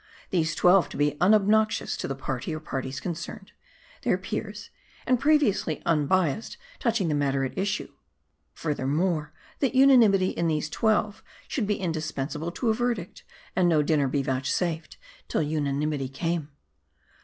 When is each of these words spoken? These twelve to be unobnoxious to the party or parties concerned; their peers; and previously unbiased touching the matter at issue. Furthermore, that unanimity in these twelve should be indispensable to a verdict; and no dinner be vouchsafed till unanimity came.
These 0.31 0.55
twelve 0.55 0.89
to 0.89 0.97
be 0.97 1.15
unobnoxious 1.21 1.95
to 1.97 2.07
the 2.07 2.15
party 2.15 2.55
or 2.55 2.59
parties 2.59 2.99
concerned; 2.99 3.51
their 4.01 4.17
peers; 4.17 4.71
and 5.05 5.19
previously 5.19 5.79
unbiased 5.85 6.57
touching 6.79 7.07
the 7.07 7.13
matter 7.13 7.43
at 7.45 7.55
issue. 7.55 7.91
Furthermore, 8.51 9.31
that 9.59 9.75
unanimity 9.75 10.29
in 10.29 10.47
these 10.47 10.71
twelve 10.71 11.21
should 11.47 11.67
be 11.67 11.75
indispensable 11.79 12.51
to 12.53 12.69
a 12.69 12.73
verdict; 12.73 13.23
and 13.55 13.69
no 13.69 13.83
dinner 13.83 14.07
be 14.07 14.23
vouchsafed 14.23 14.97
till 15.27 15.43
unanimity 15.43 16.09
came. 16.09 16.49